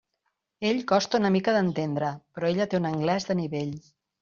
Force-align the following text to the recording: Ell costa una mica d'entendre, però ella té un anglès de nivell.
Ell 0.69 0.79
costa 0.91 1.19
una 1.23 1.31
mica 1.35 1.53
d'entendre, 1.57 2.11
però 2.39 2.51
ella 2.55 2.69
té 2.73 2.81
un 2.81 2.91
anglès 2.95 3.31
de 3.31 3.39
nivell. 3.45 3.79